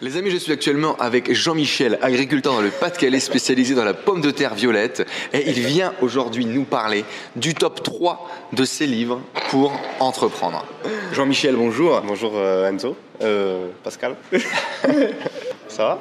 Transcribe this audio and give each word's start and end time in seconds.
Les 0.00 0.16
amis, 0.16 0.30
je 0.30 0.36
suis 0.36 0.52
actuellement 0.52 0.94
avec 0.98 1.32
Jean-Michel, 1.34 1.98
agriculteur 2.02 2.52
dans 2.52 2.60
le 2.60 2.70
Pas-de-Calais 2.70 3.18
spécialisé 3.18 3.74
dans 3.74 3.84
la 3.84 3.94
pomme 3.94 4.20
de 4.20 4.30
terre 4.30 4.54
violette. 4.54 5.04
Et 5.32 5.50
il 5.50 5.58
vient 5.58 5.92
aujourd'hui 6.00 6.44
nous 6.44 6.62
parler 6.62 7.04
du 7.34 7.52
top 7.52 7.82
3 7.82 8.30
de 8.52 8.64
ses 8.64 8.86
livres 8.86 9.20
pour 9.50 9.72
entreprendre. 9.98 10.64
Jean-Michel, 11.12 11.56
bonjour. 11.56 12.00
Bonjour 12.06 12.34
euh, 12.36 12.68
Enzo, 12.68 12.96
euh, 13.22 13.70
Pascal. 13.82 14.14
ça 15.68 15.82
va? 15.82 15.98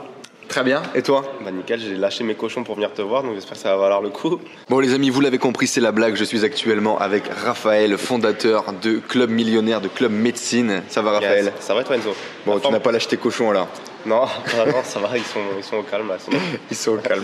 Très 0.48 0.64
bien. 0.64 0.82
Et 0.96 1.02
toi 1.02 1.24
Bah 1.44 1.52
nickel, 1.52 1.80
j'ai 1.80 1.96
lâché 1.96 2.24
mes 2.24 2.36
cochons 2.36 2.64
pour 2.64 2.76
venir 2.76 2.94
te 2.94 3.02
voir, 3.02 3.24
donc 3.24 3.36
j'espère 3.36 3.54
que 3.54 3.60
ça 3.64 3.70
va 3.72 3.78
valoir 3.78 4.02
le 4.02 4.10
coup. 4.10 4.40
Bon 4.70 4.80
les 4.80 4.94
amis, 4.94 5.10
vous 5.10 5.22
l'avez 5.22 5.38
compris, 5.38 5.68
c'est 5.68 5.82
la 5.82 5.92
blague. 5.92 6.16
Je 6.16 6.24
suis 6.24 6.46
actuellement 6.46 6.98
avec 7.00 7.24
Raphaël, 7.46 7.98
fondateur 7.98 8.66
de 8.82 9.00
Club 9.00 9.30
Millionnaire, 9.30 9.82
de 9.82 9.88
Club 9.90 10.12
Médecine. 10.12 10.82
Ça 10.90 11.02
va 11.02 11.12
Raphaël 11.12 11.46
Yes. 11.46 11.54
Ça 11.60 11.74
va 11.74 11.84
toi 11.84 11.96
Enzo? 11.98 12.16
Bon, 12.46 12.56
La 12.56 12.60
tu 12.62 12.72
n'as 12.72 12.80
pas 12.80 12.92
lâché 12.92 13.08
tes 13.08 13.18
cochons 13.18 13.52
là. 13.52 13.68
Non, 14.06 14.22
non, 14.22 14.84
ça 14.84 15.00
va, 15.00 15.18
ils 15.18 15.24
sont, 15.24 15.40
ils 15.58 15.64
sont 15.64 15.78
au 15.78 15.84
calme 15.84 16.08
là. 16.10 16.18
Ils 16.72 16.78
sont 16.78 16.92
au 16.92 16.98
calme. 16.98 17.24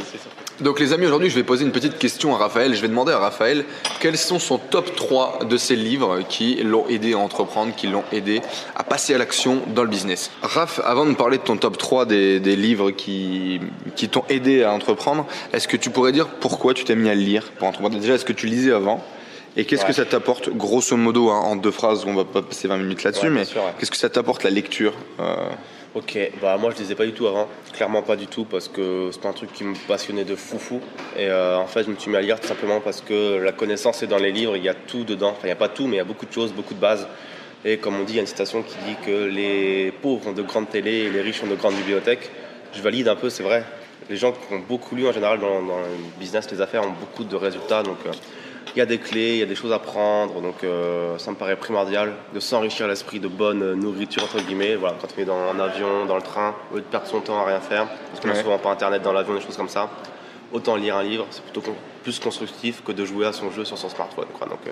Donc 0.59 0.79
les 0.79 0.91
amis, 0.93 1.05
aujourd'hui 1.05 1.29
je 1.29 1.35
vais 1.35 1.43
poser 1.43 1.63
une 1.65 1.71
petite 1.71 1.97
question 1.97 2.35
à 2.35 2.37
Raphaël. 2.37 2.75
Je 2.75 2.81
vais 2.81 2.87
demander 2.87 3.11
à 3.13 3.19
Raphaël 3.19 3.63
quels 3.99 4.17
sont 4.17 4.39
son 4.39 4.57
top 4.57 4.95
3 4.95 5.39
de 5.49 5.57
ses 5.57 5.75
livres 5.75 6.19
qui 6.27 6.55
l'ont 6.63 6.85
aidé 6.89 7.13
à 7.13 7.17
entreprendre, 7.19 7.73
qui 7.75 7.87
l'ont 7.87 8.03
aidé 8.11 8.41
à 8.75 8.83
passer 8.83 9.13
à 9.15 9.17
l'action 9.17 9.61
dans 9.67 9.83
le 9.83 9.89
business? 9.89 10.29
Raph, 10.41 10.81
avant 10.83 11.05
de 11.05 11.13
parler 11.13 11.37
de 11.37 11.43
ton 11.43 11.57
top 11.57 11.77
3 11.77 12.05
des, 12.05 12.39
des 12.39 12.55
livres 12.55 12.91
qui, 12.91 13.61
qui 13.95 14.09
t'ont 14.09 14.25
aidé 14.29 14.63
à 14.63 14.71
entreprendre, 14.73 15.25
est-ce 15.53 15.67
que 15.67 15.77
tu 15.77 15.89
pourrais 15.89 16.11
dire 16.11 16.27
pourquoi 16.27 16.73
tu 16.73 16.83
t'es 16.83 16.95
mis 16.95 17.09
à 17.09 17.15
le 17.15 17.21
lire 17.21 17.51
pour 17.57 17.67
entreprendre? 17.67 17.97
Déjà, 17.99 18.15
est-ce 18.15 18.25
que 18.25 18.33
tu 18.33 18.47
lisais 18.47 18.71
avant? 18.73 19.03
Et 19.55 19.65
qu'est-ce 19.65 19.81
Ouais. 19.83 19.87
que 19.89 19.93
ça 19.93 20.05
t'apporte, 20.05 20.49
grosso 20.49 20.97
modo, 20.97 21.29
hein, 21.29 21.37
en 21.39 21.55
deux 21.55 21.69
phrases, 21.71 22.03
on 22.07 22.15
va 22.15 22.25
pas 22.25 22.41
passer 22.41 22.67
20 22.67 22.77
minutes 22.77 23.03
là-dessus, 23.03 23.25
Ouais, 23.25 23.29
mais 23.31 23.41
ouais. 23.41 23.61
qu'est-ce 23.79 23.91
que 23.91 23.97
ça 23.97 24.09
t'apporte 24.09 24.43
la 24.43 24.49
lecture 24.49 24.93
euh, 25.19 25.35
Ok, 25.95 26.17
bah 26.41 26.57
moi 26.57 26.71
je 26.71 26.81
lisais 26.81 26.95
pas 26.95 27.05
du 27.05 27.11
tout 27.11 27.27
avant, 27.27 27.47
clairement 27.71 28.01
pas 28.01 28.15
du 28.15 28.25
tout 28.25 28.45
parce 28.45 28.67
que 28.67 29.09
c'est 29.11 29.21
pas 29.21 29.29
un 29.29 29.33
truc 29.33 29.53
qui 29.53 29.63
me 29.63 29.75
passionnait 29.87 30.23
de 30.23 30.35
fou 30.35 30.57
fou. 30.57 30.81
Et 31.15 31.27
euh, 31.27 31.55
en 31.55 31.67
fait 31.67 31.83
je 31.83 31.91
me 31.91 31.95
suis 31.95 32.09
mis 32.09 32.17
à 32.17 32.21
lire 32.21 32.39
tout 32.39 32.47
simplement 32.47 32.81
parce 32.81 33.01
que 33.01 33.37
la 33.37 33.51
connaissance 33.51 34.01
est 34.01 34.07
dans 34.07 34.17
les 34.17 34.31
livres, 34.31 34.57
il 34.57 34.63
y 34.63 34.69
a 34.69 34.73
tout 34.73 35.03
dedans, 35.03 35.29
enfin 35.29 35.41
il 35.43 35.47
n'y 35.47 35.51
a 35.51 35.55
pas 35.55 35.69
tout 35.69 35.85
mais 35.85 35.97
il 35.97 35.97
y 35.97 36.01
a 36.01 36.03
beaucoup 36.03 36.25
de 36.25 36.33
choses, 36.33 36.51
beaucoup 36.51 36.73
de 36.73 36.79
bases. 36.79 37.07
Et 37.63 37.77
comme 37.77 37.95
on 37.99 38.03
dit, 38.03 38.13
il 38.13 38.15
y 38.15 38.19
a 38.19 38.21
une 38.21 38.27
citation 38.27 38.63
qui 38.63 38.75
dit 38.87 38.95
que 39.05 39.25
les 39.25 39.91
pauvres 39.91 40.29
ont 40.29 40.33
de 40.33 40.41
grandes 40.41 40.69
télés 40.69 41.05
et 41.05 41.09
les 41.11 41.21
riches 41.21 41.43
ont 41.43 41.47
de 41.47 41.55
grandes 41.55 41.75
bibliothèques. 41.75 42.29
Je 42.73 42.81
valide 42.81 43.07
un 43.07 43.15
peu, 43.15 43.29
c'est 43.29 43.43
vrai. 43.43 43.63
Les 44.09 44.17
gens 44.17 44.33
qui 44.33 44.53
ont 44.53 44.59
beaucoup 44.67 44.95
lu 44.95 45.07
en 45.07 45.13
général 45.13 45.39
dans, 45.39 45.61
dans 45.61 45.77
le 45.77 46.19
business, 46.19 46.49
les 46.51 46.59
affaires, 46.59 46.83
ont 46.83 46.93
beaucoup 46.99 47.23
de 47.23 47.35
résultats. 47.35 47.83
Donc 47.83 47.99
euh, 48.05 48.11
il 48.75 48.79
y 48.79 48.81
a 48.81 48.85
des 48.85 48.97
clés, 48.97 49.33
il 49.33 49.37
y 49.39 49.43
a 49.43 49.45
des 49.45 49.55
choses 49.55 49.71
à 49.73 49.79
prendre, 49.79 50.41
donc 50.41 50.63
euh, 50.63 51.17
ça 51.17 51.31
me 51.31 51.35
paraît 51.35 51.55
primordial 51.55 52.13
de 52.33 52.39
s'enrichir 52.39 52.87
l'esprit 52.87 53.19
de 53.19 53.27
bonne 53.27 53.73
nourriture 53.75 54.23
entre 54.23 54.39
guillemets. 54.41 54.75
Voilà, 54.75 54.95
quand 54.99 55.07
on 55.17 55.21
est 55.21 55.25
dans 55.25 55.37
un 55.37 55.59
avion, 55.59 56.05
dans 56.05 56.15
le 56.15 56.21
train, 56.21 56.55
au 56.71 56.75
lieu 56.75 56.81
de 56.81 56.85
perdre 56.87 57.07
son 57.07 57.19
temps 57.21 57.39
à 57.39 57.45
rien 57.45 57.59
faire, 57.59 57.87
parce 57.87 58.19
qu'on 58.19 58.27
n'a 58.29 58.33
Ouais. 58.33 58.41
souvent 58.41 58.57
pas 58.57 58.71
internet 58.71 59.01
dans 59.01 59.13
l'avion, 59.13 59.35
des 59.35 59.41
choses 59.41 59.57
comme 59.57 59.69
ça. 59.69 59.89
Autant 60.51 60.75
lire 60.75 60.97
un 60.97 61.03
livre, 61.03 61.25
c'est 61.31 61.43
plutôt 61.43 61.61
con- 61.61 61.75
plus 62.03 62.19
constructif 62.19 62.83
que 62.83 62.91
de 62.91 63.05
jouer 63.05 63.25
à 63.25 63.33
son 63.33 63.49
jeu 63.51 63.65
sur 63.65 63.77
son 63.77 63.89
smartphone. 63.89 64.25
Quoi. 64.37 64.47
Donc, 64.47 64.59
euh, 64.67 64.71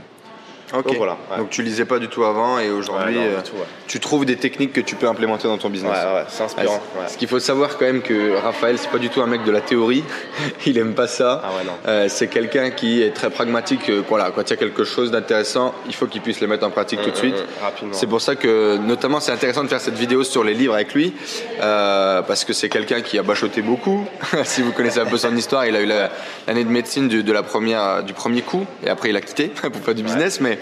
Ok. 0.73 0.87
Donc 0.87 0.97
voilà, 0.97 1.17
ouais. 1.31 1.37
Donc 1.37 1.49
tu 1.49 1.61
lisais 1.63 1.85
pas 1.85 1.99
du 1.99 2.07
tout 2.07 2.23
avant 2.23 2.57
et 2.59 2.69
aujourd'hui 2.69 3.17
ouais, 3.17 3.25
euh, 3.25 3.37
ouais. 3.37 3.65
tu 3.87 3.99
trouves 3.99 4.25
des 4.25 4.37
techniques 4.37 4.73
que 4.73 4.81
tu 4.81 4.95
peux 4.95 5.07
implémenter 5.07 5.47
dans 5.47 5.57
ton 5.57 5.69
business. 5.69 5.97
c'est 6.29 6.43
inspirant. 6.43 6.79
Ce 7.07 7.17
qu'il 7.17 7.27
faut 7.27 7.39
savoir 7.39 7.77
quand 7.77 7.85
même 7.85 8.01
que 8.01 8.35
Raphaël 8.37 8.77
c'est 8.77 8.89
pas 8.89 8.97
du 8.97 9.09
tout 9.09 9.21
un 9.21 9.27
mec 9.27 9.43
de 9.43 9.51
la 9.51 9.61
théorie, 9.61 10.03
il 10.65 10.77
aime 10.77 10.93
pas 10.93 11.07
ça. 11.07 11.41
Ah. 11.43 11.49
Euh, 11.87 12.05
c'est 12.09 12.27
quelqu'un 12.27 12.69
qui 12.71 13.01
est 13.01 13.11
très 13.11 13.29
pragmatique. 13.29 13.89
euh, 13.89 14.01
voilà, 14.07 14.31
quand 14.31 14.41
il 14.43 14.49
y 14.49 14.53
a 14.53 14.57
quelque 14.57 14.83
chose 14.83 15.11
d'intéressant, 15.11 15.73
il 15.87 15.93
faut 15.95 16.07
qu'il 16.07 16.21
puisse 16.21 16.41
le 16.41 16.47
mettre 16.47 16.65
en 16.65 16.69
pratique 16.71 17.01
tout 17.01 17.11
de 17.11 17.15
suite. 17.17 17.35
Hum, 17.35 17.41
hum, 17.41 17.63
rapidement. 17.63 17.93
C'est 17.93 18.07
pour 18.07 18.21
ça 18.21 18.35
que, 18.35 18.77
notamment, 18.77 19.19
c'est 19.19 19.31
intéressant 19.31 19.63
de 19.63 19.67
faire 19.69 19.81
cette 19.81 19.95
vidéo 19.95 20.23
sur 20.23 20.43
les 20.43 20.53
livres 20.53 20.73
avec 20.73 20.93
lui, 20.93 21.13
euh, 21.61 22.21
parce 22.21 22.45
que 22.45 22.53
c'est 22.53 22.69
quelqu'un 22.69 23.01
qui 23.01 23.17
a 23.19 23.23
bachoté 23.23 23.61
beaucoup. 23.61 24.05
si 24.43 24.61
vous 24.61 24.71
connaissez 24.71 24.99
un 24.99 25.05
peu 25.05 25.17
son 25.17 25.35
histoire, 25.35 25.65
il 25.65 25.75
a 25.75 25.81
eu 25.81 25.85
la- 25.85 26.09
l'année 26.47 26.63
de 26.63 26.69
médecine 26.69 27.07
du, 27.07 27.23
de 27.23 27.31
la 27.33 27.43
première, 27.43 28.03
du 28.03 28.13
premier 28.13 28.41
coup, 28.41 28.65
et 28.85 28.89
après 28.89 29.09
il 29.09 29.15
a 29.15 29.21
quitté 29.21 29.47
pour 29.73 29.81
faire 29.83 29.95
du 29.95 30.03
business. 30.03 30.39
Mais 30.41 30.57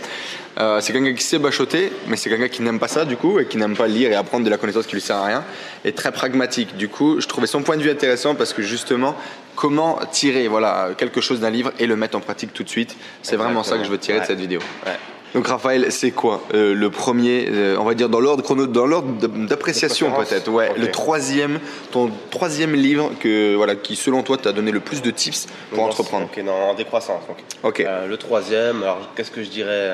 euh, 0.60 0.82
c'est 0.82 0.92
quelqu'un 0.92 1.14
qui 1.14 1.24
sait 1.24 1.40
bachoter, 1.40 1.92
mais 2.08 2.18
c'est 2.18 2.30
quelqu'un 2.30 2.50
qui 2.50 2.62
n'aime 2.62 2.80
pas 2.80 2.88
ça 2.88 3.06
du 3.06 3.16
coup, 3.16 3.40
et 3.40 3.46
qui 3.46 3.58
n'aime 3.58 3.76
pas 3.76 3.88
lire 3.88 4.12
et 4.12 4.16
apprendre 4.16 4.44
de 4.44 4.50
la 4.50 4.58
connaissance 4.58 4.88
qui 4.88 4.96
lui 4.96 5.02
sert 5.02 5.16
à 5.16 5.26
rien, 5.26 5.44
et 5.86 5.94
très 5.94 6.12
pragmatique. 6.12 6.76
Du 6.76 6.90
coup, 6.90 7.22
je 7.22 7.28
trouvais 7.28 7.48
son 7.48 7.62
point 7.62 7.78
de 7.78 7.84
vue 7.84 7.92
intéressant 7.92 8.36
parce 8.36 8.54
que 8.54 8.62
justement, 8.62 9.16
comment 9.56 10.00
tirer 10.12 10.48
voilà 10.48 10.90
quelque 10.98 11.22
chose 11.22 11.40
d'un 11.40 11.50
livre 11.50 11.72
et 11.80 11.88
le 11.88 11.96
mettre 11.96 12.18
en 12.18 12.22
pratique 12.22 12.54
tout 12.54 12.64
de 12.64 12.70
suite, 12.70 12.96
c'est 13.22 13.36
vraiment 13.36 13.64
ça 13.64 13.78
que 13.78 13.84
je 13.84 13.90
veux 13.90 13.98
tirer 13.98 14.20
de 14.20 14.26
cette 14.26 14.40
vidéo. 14.40 14.60
Ouais. 14.86 14.98
Donc 15.36 15.48
Raphaël, 15.48 15.92
c'est 15.92 16.12
quoi 16.12 16.42
euh, 16.54 16.74
le 16.74 16.90
premier, 16.90 17.48
euh, 17.50 17.78
on 17.80 17.84
va 17.84 17.94
dire 17.94 18.10
dans 18.10 18.20
l'ordre 18.20 18.44
chrono, 18.44 18.66
dans 18.66 18.86
l'ordre 18.86 19.10
d'appréciation 19.28 20.12
peut-être, 20.12 20.50
ouais, 20.50 20.72
le 20.78 20.90
troisième, 20.90 21.60
ton 21.92 22.10
troisième 22.32 22.74
livre 22.74 23.12
que 23.20 23.56
voilà 23.56 23.76
qui 23.76 23.96
selon 23.96 24.24
toi 24.24 24.38
t'a 24.38 24.52
donné 24.52 24.72
le 24.72 24.80
plus 24.80 25.02
de 25.02 25.12
tips 25.12 25.48
pour 25.70 25.80
Donc, 25.80 25.90
entreprendre? 25.90 26.26
Ok, 26.26 26.44
non, 26.44 26.54
en 26.54 26.74
décroissance. 26.74 27.22
donc. 27.28 27.38
Ok. 27.64 27.82
Euh, 27.82 28.08
le 28.08 28.18
troisième, 28.18 28.82
alors 28.82 29.10
qu'est-ce 29.16 29.32
que 29.32 29.44
je 29.44 29.50
dirais 29.50 29.92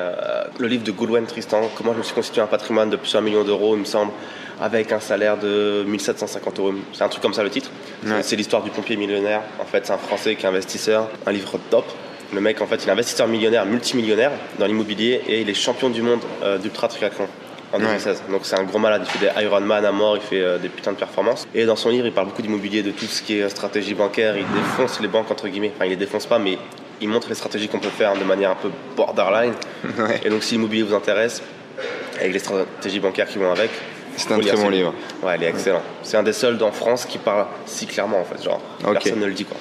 Le 0.58 0.66
livre 0.66 0.84
de 0.84 0.92
Goulwen 0.92 1.26
Tristan, 1.26 1.60
comment 1.76 1.92
je 1.92 1.98
me 1.98 2.02
suis 2.02 2.14
constitué 2.14 2.40
un 2.40 2.46
patrimoine 2.46 2.90
de 2.90 2.96
plusieurs 2.96 3.22
millions 3.22 3.44
d'euros, 3.44 3.74
il 3.74 3.80
me 3.80 3.84
semble, 3.84 4.12
avec 4.60 4.92
un 4.92 5.00
salaire 5.00 5.36
de 5.36 5.84
1750 5.86 6.58
euros. 6.60 6.72
C'est 6.92 7.04
un 7.04 7.08
truc 7.08 7.22
comme 7.22 7.34
ça 7.34 7.42
le 7.42 7.50
titre. 7.50 7.70
Ouais. 8.06 8.22
C'est 8.22 8.36
l'histoire 8.36 8.62
du 8.62 8.70
pompier 8.70 8.96
millionnaire. 8.96 9.42
En 9.60 9.64
fait, 9.64 9.86
c'est 9.86 9.92
un 9.92 9.98
Français 9.98 10.34
qui 10.36 10.46
est 10.46 10.48
investisseur, 10.48 11.08
un 11.26 11.32
livre 11.32 11.58
top. 11.70 11.84
Le 12.32 12.40
mec, 12.40 12.60
en 12.60 12.66
fait, 12.66 12.82
il 12.84 12.88
est 12.88 12.92
investisseur 12.92 13.28
millionnaire, 13.28 13.64
multimillionnaire 13.66 14.32
dans 14.58 14.66
l'immobilier 14.66 15.22
et 15.28 15.40
il 15.42 15.48
est 15.50 15.54
champion 15.54 15.90
du 15.90 16.02
monde 16.02 16.20
euh, 16.42 16.58
d'ultra 16.58 16.88
triathlon. 16.88 17.26
En 17.72 17.78
Ouais. 17.78 17.84
2016. 17.86 18.22
Donc 18.30 18.42
c'est 18.44 18.56
un 18.58 18.62
gros 18.62 18.78
malade, 18.78 19.02
il 19.04 19.10
fait 19.10 19.26
des 19.26 19.42
Ironman 19.44 19.84
à 19.84 19.90
mort, 19.92 20.16
il 20.16 20.22
fait 20.22 20.40
euh, 20.40 20.56
des 20.58 20.68
putains 20.68 20.92
de 20.92 20.96
performances. 20.96 21.46
Et 21.54 21.64
dans 21.66 21.74
son 21.76 21.90
livre, 21.90 22.06
il 22.06 22.12
parle 22.12 22.28
beaucoup 22.28 22.40
d'immobilier, 22.42 22.82
de 22.84 22.92
tout 22.92 23.06
ce 23.06 23.22
qui 23.22 23.38
est 23.38 23.42
euh, 23.42 23.48
stratégie 23.48 23.94
bancaire, 23.94 24.36
il 24.36 24.44
défonce 24.54 25.00
les 25.00 25.08
banques 25.08 25.30
entre 25.32 25.48
guillemets. 25.48 25.72
Enfin, 25.74 25.84
il 25.86 25.90
les 25.90 25.96
défonce 25.96 26.26
pas, 26.26 26.38
mais 26.38 26.58
il 27.00 27.08
montre 27.08 27.28
les 27.28 27.34
stratégies 27.34 27.68
qu'on 27.68 27.80
peut 27.80 27.88
faire 27.88 28.14
de 28.16 28.22
manière 28.24 28.52
un 28.52 28.54
peu 28.56 28.70
borderline. 28.96 29.52
Ouais. 29.98 30.20
Et 30.24 30.30
donc 30.30 30.44
si 30.44 30.54
l'immobilier 30.54 30.84
vous 30.84 30.94
intéresse, 30.94 31.42
avec 32.20 32.32
les 32.32 32.38
stratégies 32.38 33.00
bancaires 33.00 33.26
qui 33.28 33.38
vont 33.38 33.50
avec, 33.50 33.70
C'est 34.16 34.32
un 34.32 34.38
très 34.38 34.56
bon 34.56 34.68
livre. 34.70 34.94
Ouais, 35.22 35.34
il 35.36 35.42
est 35.42 35.48
excellent. 35.48 35.82
C'est 36.02 36.16
un 36.16 36.22
des 36.22 36.32
seuls 36.32 36.62
en 36.62 36.72
France 36.72 37.04
qui 37.04 37.18
parle 37.18 37.46
si 37.66 37.86
clairement 37.86 38.20
en 38.20 38.24
fait, 38.24 38.42
genre 38.42 38.60
personne 38.92 39.18
ne 39.20 39.26
le 39.26 39.32
dit 39.34 39.44
quoi. 39.44 39.56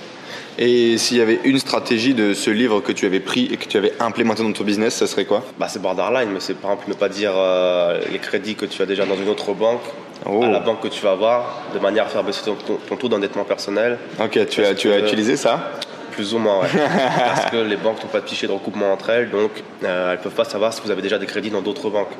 Et 0.58 0.98
s'il 0.98 1.18
y 1.18 1.22
avait 1.22 1.40
une 1.44 1.60
stratégie 1.60 2.14
de 2.14 2.34
ce 2.34 2.50
livre 2.50 2.80
que 2.80 2.92
tu 2.94 3.06
avais 3.06 3.20
pris 3.20 3.46
et 3.52 3.58
que 3.58 3.66
tu 3.66 3.78
avais 3.78 3.92
implémenté 4.00 4.42
dans 4.42 4.52
ton 4.54 4.64
business, 4.64 4.96
ça 4.96 5.06
serait 5.08 5.26
quoi? 5.26 5.44
Bah 5.60 5.68
c'est 5.70 5.82
borderline, 5.82 6.30
mais 6.34 6.40
c'est 6.40 6.54
par 6.54 6.72
exemple 6.72 6.90
ne 6.90 6.96
pas 6.96 7.10
dire 7.10 7.34
euh, 7.36 8.00
les 8.12 8.20
crédits 8.20 8.56
que 8.56 8.66
tu 8.66 8.82
as 8.82 8.86
déjà 8.86 9.06
dans 9.06 9.18
une 9.18 9.30
autre 9.30 9.54
banque 9.54 9.82
Oh. 10.26 10.42
à 10.44 10.48
la 10.50 10.60
banque 10.62 10.80
que 10.80 10.88
tu 10.88 11.02
vas 11.04 11.12
avoir, 11.12 11.62
de 11.74 11.78
manière 11.80 12.06
à 12.06 12.08
faire 12.08 12.24
baisser 12.24 12.42
ton, 12.46 12.56
ton- 12.56 12.78
ton 12.88 12.96
taux 12.96 13.10
d'endettement 13.10 13.44
personnel, 13.44 13.98
Ok, 14.20 14.40
tu 14.48 14.64
as, 14.64 14.74
tu 14.74 14.90
as 14.92 15.00
utilisé 15.00 15.36
ça? 15.36 15.72
Plus 16.12 16.34
ou 16.34 16.40
moins, 16.40 16.62
ouais. 16.62 16.70
Parce 17.20 17.52
que 17.52 17.58
les 17.58 17.76
banques 17.76 18.02
n'ont 18.02 18.10
pas 18.10 18.22
de 18.22 18.28
fichier 18.28 18.48
de 18.48 18.54
recoupement 18.54 18.94
entre 18.94 19.10
elles, 19.10 19.30
donc 19.30 19.52
euh, 19.84 20.14
elles 20.14 20.20
peuvent 20.20 20.32
pas 20.34 20.46
savoir 20.46 20.74
si 20.74 20.82
vous 20.84 20.90
avez 20.90 21.02
déjà 21.02 21.20
des 21.20 21.26
crédits 21.26 21.50
dans 21.52 21.62
d'autres 21.62 21.90
banques. 21.90 22.14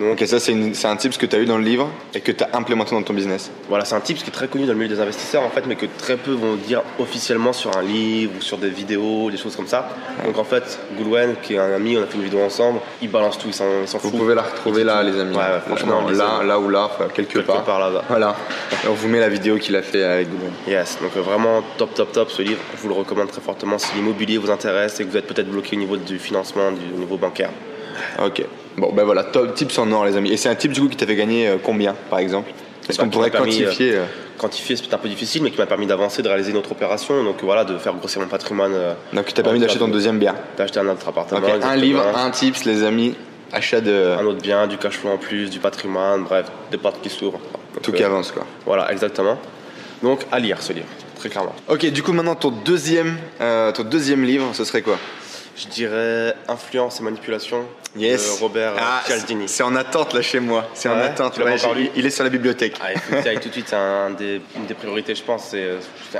Donc 0.00 0.12
Ok, 0.20 0.26
ça 0.26 0.40
c'est 0.40 0.52
une- 0.52 0.74
c'est 0.74 0.88
un 0.88 0.96
tips 0.96 1.16
que 1.18 1.26
tu 1.26 1.36
as 1.36 1.38
eu 1.38 1.44
dans 1.46 1.58
le 1.58 1.62
livre 1.64 1.88
et 2.14 2.20
que 2.20 2.32
tu 2.32 2.42
as 2.42 2.48
implémenté 2.54 2.92
dans 2.94 3.02
ton 3.02 3.12
business. 3.14 3.50
voilà, 3.68 3.84
c'est 3.84 3.94
un 3.94 4.00
type 4.00 4.16
qui 4.18 4.28
est 4.28 4.32
très 4.32 4.48
connu 4.48 4.64
dans 4.64 4.72
le 4.72 4.78
milieu 4.78 4.88
des 4.94 5.00
investisseurs 5.00 5.42
en 5.42 5.50
fait, 5.50 5.64
mais 5.66 5.76
que 5.76 5.86
très 5.98 6.16
peu 6.16 6.32
vont 6.32 6.56
dire 6.56 6.82
officiellement 6.98 7.52
sur 7.52 7.76
un 7.76 7.82
livre 7.82 8.32
ou 8.38 8.42
sur 8.42 8.58
des 8.58 8.70
vidéos, 8.70 9.30
des 9.30 9.36
choses 9.36 9.54
comme 9.54 9.66
ça. 9.68 9.88
Donc 10.24 10.38
en 10.38 10.44
fait, 10.44 10.78
Goulwen, 10.96 11.36
qui 11.42 11.54
est 11.54 11.58
un 11.58 11.72
ami, 11.74 11.96
on 11.98 12.02
a 12.02 12.06
fait 12.06 12.16
une 12.16 12.24
vidéo 12.24 12.40
ensemble, 12.40 12.80
il 13.02 13.10
balance 13.10 13.38
tout, 13.38 13.48
il 13.48 13.54
s'en 13.54 13.66
il 13.82 13.88
s'en 13.88 13.98
Vous 13.98 14.10
fout. 14.10 14.18
pouvez 14.18 14.34
la 14.34 14.42
retrouver 14.42 14.82
là, 14.84 15.02
les 15.02 15.18
amis. 15.20 15.36
Ouais, 15.36 15.42
ouais, 15.42 15.60
franchement, 15.66 16.02
là, 16.10 16.42
là 16.44 16.58
ou 16.58 16.68
là, 16.70 16.90
quelque, 17.14 17.34
Quelque 17.34 17.46
part. 17.46 17.64
part 17.64 17.78
là-bas. 17.80 18.04
Voilà. 18.08 18.34
Et 18.84 18.88
on 18.88 18.94
vous 18.94 19.08
met 19.08 19.20
la 19.20 19.28
vidéo 19.28 19.58
qu'il 19.58 19.76
a 19.76 19.82
fait 19.82 20.02
avec 20.02 20.28
Google. 20.30 20.52
Yes, 20.66 20.98
donc 21.02 21.10
euh, 21.16 21.20
vraiment 21.20 21.62
top, 21.76 21.94
top, 21.94 22.12
top 22.12 22.30
ce 22.30 22.42
livre. 22.42 22.60
Je 22.76 22.80
vous 22.82 22.88
le 22.88 22.94
recommande 22.94 23.28
très 23.28 23.40
fortement 23.42 23.78
si 23.78 23.94
l'immobilier 23.96 24.38
vous 24.38 24.50
intéresse 24.50 24.98
et 25.00 25.04
que 25.04 25.10
vous 25.10 25.16
êtes 25.16 25.26
peut-être 25.26 25.50
bloqué 25.50 25.76
au 25.76 25.78
niveau 25.80 25.96
du 25.98 26.18
financement, 26.18 26.72
du 26.72 26.84
niveau 26.98 27.16
bancaire. 27.16 27.50
Ok. 28.24 28.42
Bon, 28.76 28.92
ben 28.92 29.04
voilà, 29.04 29.24
top 29.24 29.54
tips 29.54 29.78
en 29.78 29.90
or, 29.92 30.04
les 30.04 30.16
amis. 30.16 30.32
Et 30.32 30.36
c'est 30.36 30.48
un 30.48 30.54
tip 30.54 30.72
du 30.72 30.80
coup 30.80 30.88
qui 30.88 30.96
t'avait 30.96 31.16
gagné 31.16 31.48
euh, 31.48 31.56
combien, 31.62 31.94
par 32.08 32.18
exemple 32.20 32.50
Est-ce 32.88 32.98
Bah, 32.98 33.04
qu'on 33.04 33.10
pourrait 33.10 33.30
quantifier 33.30 33.94
euh, 33.96 34.04
Quantifier, 34.38 34.76
c'est 34.76 34.94
un 34.94 34.98
peu 34.98 35.08
difficile, 35.08 35.42
mais 35.42 35.50
qui 35.50 35.58
m'a 35.58 35.66
permis 35.66 35.86
d'avancer, 35.86 36.22
de 36.22 36.28
réaliser 36.28 36.50
une 36.52 36.56
autre 36.56 36.72
opération. 36.72 37.22
Donc 37.24 37.36
voilà, 37.42 37.64
de 37.64 37.76
faire 37.78 37.92
grossir 37.94 38.22
mon 38.22 38.28
patrimoine. 38.28 38.72
euh, 38.74 38.94
Donc, 39.12 39.26
qui 39.26 39.34
t'a 39.34 39.42
permis 39.42 39.58
d'acheter 39.60 39.78
ton 39.80 39.88
deuxième 39.88 40.18
bien. 40.18 40.34
D'acheter 40.56 40.80
un 40.80 40.88
autre 40.88 41.06
appartement. 41.06 41.40
Ok, 41.40 41.48
un 41.48 41.54
exactement. 41.56 41.82
livre, 41.82 42.04
un 42.16 42.30
tips, 42.30 42.64
les 42.64 42.82
amis. 42.84 43.14
Achat 43.52 43.80
de. 43.80 44.14
Un 44.18 44.24
autre 44.24 44.40
bien, 44.40 44.66
du 44.68 44.78
cash 44.78 44.94
flow 44.96 45.10
en 45.10 45.18
plus, 45.18 45.50
du 45.50 45.58
patrimoine, 45.58 46.22
bref, 46.22 46.46
des 46.70 46.78
portes 46.78 47.02
qui 47.02 47.10
s'ouvrent. 47.10 47.40
Donc, 47.74 47.82
Tout 47.82 47.90
euh, 47.90 47.94
qui 47.96 48.04
avance, 48.04 48.30
quoi. 48.32 48.46
Voilà, 48.64 48.90
exactement. 48.92 49.36
Donc 50.02 50.20
à 50.32 50.38
lire 50.38 50.62
ce 50.62 50.72
livre, 50.72 50.86
très 51.16 51.28
clairement. 51.28 51.54
Ok, 51.68 51.84
du 51.90 52.02
coup, 52.02 52.12
maintenant, 52.12 52.34
ton 52.34 52.50
deuxième, 52.50 53.18
euh, 53.42 53.70
ton 53.72 53.82
deuxième 53.82 54.24
livre, 54.24 54.46
ce 54.54 54.64
serait 54.64 54.80
quoi? 54.80 54.96
Je 55.56 55.66
dirais 55.68 56.34
Influence 56.48 57.00
et 57.00 57.02
manipulation 57.02 57.64
Yes. 57.96 58.36
de 58.38 58.42
Robert 58.42 58.74
euh, 58.74 58.80
Ah, 58.80 59.02
Cialdini. 59.04 59.48
c'est 59.48 59.64
en 59.64 59.74
attente 59.74 60.14
là 60.14 60.22
chez 60.22 60.38
moi. 60.38 60.64
C'est 60.74 60.88
en 60.88 60.96
attente. 60.98 61.38
Ouais, 61.38 61.56
lu 61.74 61.90
il 61.96 62.06
est 62.06 62.10
sur 62.10 62.22
la 62.22 62.30
bibliothèque. 62.30 62.76
Ah, 62.80 62.92
tout 63.40 63.48
de 63.48 63.52
suite, 63.52 63.66
c'est 63.68 63.74
un 63.76 64.10
des, 64.10 64.40
une 64.56 64.66
des 64.66 64.74
priorités, 64.74 65.14
je 65.14 65.22
pense. 65.24 65.48
C'est 65.48 65.68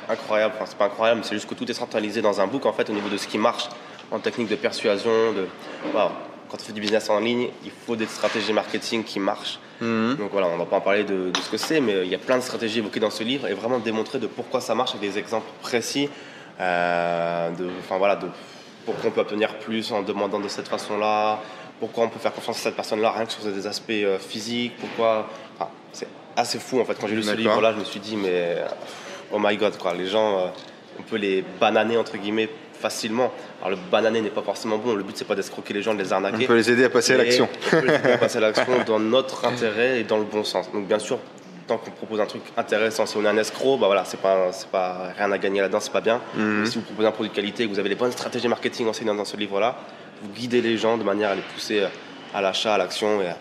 incroyable. 0.08 0.54
Enfin, 0.56 0.66
c'est 0.68 0.76
pas 0.76 0.86
incroyable, 0.86 1.20
mais 1.20 1.26
c'est 1.26 1.36
juste 1.36 1.48
que 1.48 1.54
tout 1.54 1.70
est 1.70 1.74
centralisé 1.74 2.20
dans 2.22 2.40
un 2.40 2.46
book 2.48 2.66
en 2.66 2.72
fait 2.72 2.90
au 2.90 2.92
niveau 2.92 3.08
de 3.08 3.16
ce 3.16 3.28
qui 3.28 3.38
marche 3.38 3.68
en 4.10 4.18
technique 4.18 4.48
de 4.48 4.56
persuasion. 4.56 5.32
De. 5.32 5.46
Quand 5.92 6.56
on 6.60 6.64
fait 6.64 6.72
du 6.72 6.80
business 6.80 7.08
en 7.08 7.20
ligne, 7.20 7.50
il 7.64 7.70
faut 7.86 7.94
des 7.94 8.06
stratégies 8.06 8.52
marketing 8.52 9.04
qui 9.04 9.20
marchent. 9.20 9.60
Mhm. 9.80 10.16
Donc 10.16 10.32
voilà, 10.32 10.48
on 10.48 10.58
va 10.58 10.64
pas 10.64 10.76
en 10.78 10.80
parler 10.80 11.04
de, 11.04 11.30
de 11.30 11.38
ce 11.40 11.48
que 11.48 11.56
c'est, 11.56 11.80
mais 11.80 12.02
il 12.04 12.08
y 12.10 12.14
a 12.16 12.18
plein 12.18 12.36
de 12.36 12.42
stratégies 12.42 12.80
évoquées 12.80 12.98
dans 12.98 13.10
ce 13.10 13.22
livre 13.22 13.46
et 13.46 13.54
vraiment 13.54 13.78
démontrer 13.78 14.18
de 14.18 14.26
pourquoi 14.26 14.60
ça 14.60 14.74
marche 14.74 14.90
avec 14.96 15.08
des 15.08 15.16
exemples 15.18 15.46
précis. 15.62 16.10
euh, 16.60 17.50
de, 17.50 17.68
enfin 17.78 17.96
voilà, 17.98 18.16
de 18.16 18.26
pourquoi 18.84 19.10
on 19.10 19.12
peut 19.12 19.20
obtenir 19.20 19.58
plus 19.58 19.92
en 19.92 20.02
demandant 20.02 20.40
de 20.40 20.48
cette 20.48 20.68
façon-là, 20.68 21.40
pourquoi 21.78 22.04
on 22.04 22.08
peut 22.08 22.18
faire 22.18 22.32
confiance 22.32 22.58
à 22.58 22.62
cette 22.62 22.76
personne-là 22.76 23.12
rien 23.12 23.26
que 23.26 23.32
sur 23.32 23.42
des 23.44 23.66
aspects 23.66 23.90
euh, 23.90 24.18
physiques, 24.18 24.74
pourquoi? 24.78 25.28
Enfin, 25.56 25.70
c'est 25.92 26.08
assez 26.36 26.58
fou 26.58 26.80
en 26.80 26.84
fait. 26.84 26.94
Quand 27.00 27.06
j'ai 27.06 27.16
lu 27.16 27.22
ce 27.22 27.34
livre-là, 27.34 27.72
je 27.72 27.78
me 27.78 27.84
suis 27.84 28.00
dit, 28.00 28.16
mais 28.16 28.56
oh 29.32 29.38
my 29.40 29.56
god, 29.56 29.76
quoi, 29.78 29.94
les 29.94 30.06
gens, 30.06 30.38
euh, 30.38 30.46
on 30.98 31.02
peut 31.02 31.16
les 31.16 31.44
bananer 31.60 31.96
entre 31.96 32.16
guillemets 32.16 32.48
facilement. 32.80 33.32
Alors 33.60 33.70
le 33.70 33.90
bananer 33.90 34.22
n'est 34.22 34.30
pas 34.30 34.42
forcément 34.42 34.78
bon, 34.78 34.94
le 34.94 35.02
but 35.02 35.16
c'est 35.16 35.26
pas 35.26 35.34
d'escroquer 35.34 35.74
les 35.74 35.82
gens, 35.82 35.94
de 35.94 36.02
les 36.02 36.12
arnaquer. 36.12 36.44
On 36.44 36.46
peut 36.46 36.56
les 36.56 36.70
aider 36.70 36.84
à 36.84 36.90
passer 36.90 37.12
à 37.12 37.18
l'action. 37.18 37.48
on 37.66 37.70
peut 37.70 37.86
les 37.86 37.94
aider 37.94 38.12
à 38.12 38.18
passer 38.18 38.38
à 38.38 38.40
l'action 38.40 38.72
dans 38.86 38.98
notre 38.98 39.44
intérêt 39.44 40.00
et 40.00 40.04
dans 40.04 40.18
le 40.18 40.24
bon 40.24 40.44
sens. 40.44 40.72
Donc 40.72 40.86
bien 40.86 40.98
sûr, 40.98 41.18
tant 41.70 41.78
qu'on 41.78 41.90
propose 41.92 42.20
un 42.20 42.26
truc 42.26 42.42
intéressant, 42.56 43.06
si 43.06 43.16
on 43.16 43.24
est 43.24 43.28
un 43.28 43.36
escroc, 43.36 43.76
bah 43.78 43.86
voilà, 43.86 44.04
c'est 44.04 44.20
pas, 44.20 44.50
c'est 44.52 44.68
pas 44.68 45.12
rien 45.16 45.30
à 45.30 45.38
gagner 45.38 45.60
là-dedans, 45.60 45.78
c'est 45.78 45.92
pas 45.92 46.00
bien. 46.00 46.20
Mhm. 46.34 46.66
Si 46.66 46.74
vous 46.78 46.82
proposez 46.82 47.06
un 47.06 47.12
produit 47.12 47.30
de 47.30 47.34
qualité, 47.36 47.64
que 47.64 47.70
vous 47.72 47.78
avez 47.78 47.88
les 47.88 47.94
bonnes 47.94 48.10
stratégies 48.10 48.48
marketing 48.48 48.88
enseignées 48.88 49.14
dans 49.16 49.24
ce 49.24 49.36
livre-là, 49.36 49.76
vous 50.22 50.30
guidez 50.32 50.60
les 50.62 50.76
gens 50.76 50.98
de 50.98 51.04
manière 51.04 51.30
à 51.30 51.34
les 51.36 51.42
pousser 51.54 51.84
à 52.34 52.40
l'achat, 52.40 52.74
à 52.74 52.78
l'action. 52.78 53.22
Et 53.22 53.28
à- 53.28 53.36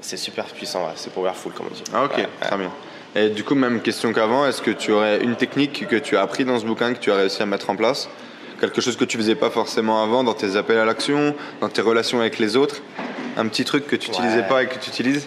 c'est 0.00 0.16
super 0.16 0.46
puissant, 0.46 0.80
ouais, 0.86 0.92
c'est 0.96 1.12
powerful 1.12 1.52
comme 1.52 1.66
on 1.70 1.74
dit. 1.74 1.84
Ah, 1.94 2.04
ok, 2.04 2.16
Ouais, 2.16 2.22
ouais. 2.22 2.28
très 2.40 2.56
bien. 2.56 2.72
Et 3.14 3.28
du 3.28 3.44
coup, 3.44 3.54
même 3.54 3.80
question 3.82 4.12
qu'avant, 4.12 4.46
est-ce 4.46 4.62
que 4.62 4.70
tu 4.72 4.90
aurais 4.92 5.22
une 5.22 5.36
technique 5.36 5.86
que 5.86 5.96
tu 5.96 6.16
as 6.16 6.22
appris 6.22 6.44
dans 6.44 6.58
ce 6.58 6.64
bouquin 6.64 6.92
que 6.92 6.98
tu 6.98 7.12
as 7.12 7.16
réussi 7.16 7.40
à 7.42 7.46
mettre 7.46 7.70
en 7.70 7.76
place? 7.76 8.08
Quelque 8.60 8.80
chose 8.80 8.96
que 8.96 9.04
tu 9.04 9.16
faisais 9.16 9.36
pas 9.36 9.50
forcément 9.50 10.02
avant 10.02 10.24
dans 10.24 10.34
tes 10.34 10.56
appels 10.56 10.78
à 10.78 10.84
l'action, 10.84 11.34
dans 11.60 11.68
tes 11.68 11.82
relations 11.82 12.18
avec 12.20 12.38
les 12.40 12.56
autres? 12.56 12.82
Un 13.36 13.46
petit 13.46 13.64
truc 13.64 13.86
que 13.86 13.94
tu 13.96 14.10
n'utilisais 14.10 14.42
pas 14.42 14.64
et 14.64 14.66
que 14.66 14.74
tu 14.78 14.90
utilises? 14.90 15.26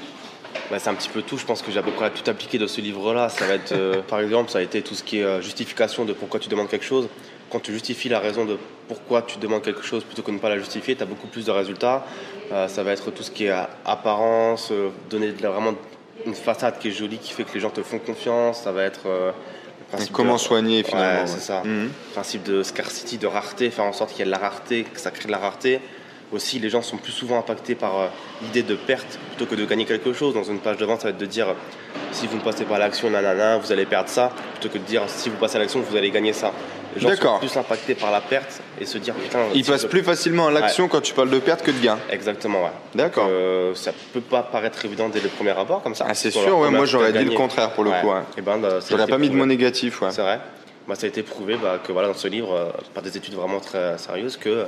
Bah, 0.73 0.79
c'est 0.79 0.89
un 0.89 0.95
petit 0.95 1.09
peu 1.09 1.21
tout. 1.21 1.37
Je 1.37 1.45
pense 1.45 1.61
que 1.61 1.71
j'ai 1.71 1.77
à 1.77 1.83
peu 1.83 1.91
près 1.91 2.09
tout 2.09 2.27
appliqué 2.27 2.57
de 2.57 2.65
ce 2.65 2.81
livre-là. 2.81 3.29
Ça 3.29 3.45
va 3.45 3.53
être, 3.53 3.73
euh, 3.73 4.01
par 4.07 4.19
exemple, 4.21 4.49
ça 4.49 4.57
a 4.57 4.61
été 4.63 4.81
tout 4.81 4.95
ce 4.95 5.03
qui 5.03 5.19
est 5.19 5.23
euh, 5.23 5.39
justification 5.39 6.03
de 6.03 6.13
pourquoi 6.13 6.39
tu 6.39 6.49
demandes 6.49 6.67
quelque 6.67 6.83
chose. 6.85 7.09
Quand 7.51 7.59
tu 7.59 7.71
justifies 7.71 8.09
la 8.09 8.17
raison 8.19 8.43
de 8.45 8.57
pourquoi 8.87 9.21
tu 9.21 9.37
demandes 9.37 9.61
quelque 9.61 9.83
chose 9.83 10.03
plutôt 10.03 10.23
que 10.23 10.31
de 10.31 10.35
ne 10.37 10.39
pas 10.39 10.49
la 10.49 10.57
justifier, 10.57 10.95
tu 10.95 11.03
as 11.03 11.05
beaucoup 11.05 11.27
plus 11.27 11.45
de 11.45 11.51
résultats. 11.51 12.03
Euh, 12.51 12.67
ça 12.67 12.81
va 12.81 12.91
être 12.91 13.11
tout 13.11 13.21
ce 13.21 13.29
qui 13.29 13.45
est 13.45 13.53
apparence, 13.85 14.71
donner 15.11 15.31
de 15.31 15.43
la- 15.43 15.51
vraiment 15.51 15.75
une 16.25 16.33
façade 16.33 16.79
qui 16.79 16.87
est 16.87 16.91
jolie, 16.91 17.19
qui 17.19 17.33
fait 17.33 17.43
que 17.43 17.53
les 17.53 17.59
gens 17.59 17.69
te 17.69 17.83
font 17.83 17.99
confiance. 17.99 18.63
Ça 18.63 18.71
va 18.71 18.81
être 18.83 19.01
Comment 20.11 20.33
de- 20.33 20.39
soigner 20.39 20.81
finalement 20.83 21.21
Ouais, 21.21 21.27
c'est 21.27 21.39
ça. 21.39 21.61
Mhm. 21.63 21.91
Principe 22.13 22.41
de 22.43 22.63
scarcity, 22.63 23.19
de 23.19 23.27
rareté, 23.27 23.69
faire 23.69 23.85
en 23.85 23.93
sorte 23.93 24.09
qu'il 24.09 24.19
y 24.19 24.21
ait 24.23 24.25
de 24.25 24.31
la 24.31 24.39
rareté, 24.39 24.85
que 24.91 24.99
ça 24.99 25.11
crée 25.11 25.25
de 25.27 25.31
la 25.31 25.37
rareté. 25.37 25.79
Aussi, 26.33 26.57
les 26.57 26.69
gens 26.69 26.81
sont 26.81 26.97
plus 26.97 27.11
souvent 27.11 27.37
impactés 27.37 27.75
par 27.75 27.99
euh, 27.99 28.07
l'idée 28.41 28.63
de 28.63 28.73
perte 28.75 29.19
plutôt 29.29 29.45
que 29.45 29.55
de 29.55 29.65
gagner 29.65 29.85
quelque 29.85 30.13
chose. 30.13 30.33
Dans 30.33 30.43
une 30.43 30.57
page 30.59 30.77
de 30.77 30.85
vente, 30.85 31.01
ça 31.01 31.07
va 31.07 31.09
être 31.11 31.19
de 31.19 31.25
dire 31.27 31.49
euh, 31.49 31.53
si 32.11 32.25
vous 32.25 32.37
ne 32.37 32.41
passez 32.41 32.65
pas 32.65 32.77
à 32.77 32.79
l'action, 32.79 33.09
nanana, 33.11 33.57
vous 33.57 33.71
allez 33.71 33.85
perdre 33.85 34.09
ça, 34.09 34.31
plutôt 34.59 34.73
que 34.73 34.79
de 34.79 34.83
dire 34.87 35.03
si 35.07 35.29
vous 35.29 35.37
passez 35.37 35.57
à 35.57 35.59
l'action, 35.59 35.79
vous 35.81 35.95
allez 35.95 36.09
gagner 36.09 36.33
ça. 36.33 36.51
Les 36.95 37.01
gens 37.01 37.15
sont 37.15 37.39
plus 37.39 37.55
impactés 37.57 37.95
par 37.95 38.11
la 38.11 38.21
perte 38.21 38.61
et 38.81 38.85
se 38.85 38.97
dire 38.97 39.13
putain. 39.13 39.39
Il 39.53 39.63
si 39.63 39.71
passe 39.71 39.83
je- 39.83 39.87
plus 39.87 40.03
facilement 40.03 40.47
à 40.47 40.51
l'action 40.51 40.87
quand 40.87 41.01
tu 41.01 41.13
parles 41.13 41.29
de 41.29 41.39
perte 41.39 41.63
que 41.63 41.71
de 41.71 41.79
gain. 41.79 41.97
Exactement, 42.11 42.63
ouais. 42.63 42.71
D'accord. 42.95 43.27
Euh, 43.29 43.73
ça 43.75 43.91
peut 44.13 44.21
pas 44.21 44.41
paraître 44.43 44.83
évident 44.85 45.09
dès 45.09 45.19
le 45.21 45.29
premier 45.29 45.51
abord 45.51 45.81
comme 45.83 45.95
ça. 45.95 46.05
Ah, 46.07 46.13
c'est 46.15 46.31
sûr, 46.31 46.57
ouais, 46.57 46.69
moi, 46.71 46.85
j'aurais 46.85 47.13
dit 47.13 47.25
le 47.25 47.31
contraire, 47.35 47.71
pour 47.73 47.83
le 47.83 47.91
coup, 47.91 48.07
ouais. 48.09 48.21
Et 48.37 48.41
ben, 48.41 48.57
bah, 48.57 48.81
ça 48.81 49.07
pas 49.07 49.17
mis 49.19 49.29
de 49.29 49.35
mot 49.35 49.45
négatif, 49.45 50.01
ouais. 50.01 50.09
C'est 50.11 50.21
vrai. 50.21 50.39
Bah, 50.87 50.95
ça 50.95 51.05
a 51.05 51.09
été 51.09 51.23
prouvé 51.23 51.57
bah, 51.61 51.79
que 51.83 51.91
voilà, 51.91 52.09
dans 52.09 52.13
ce 52.13 52.27
livre, 52.27 52.53
euh, 52.53 52.65
par 52.93 53.03
des 53.03 53.15
études 53.15 53.35
vraiment 53.35 53.59
très 53.59 53.97
sérieuses, 53.97 54.37
que 54.37 54.65